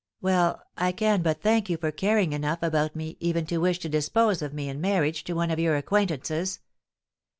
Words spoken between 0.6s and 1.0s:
I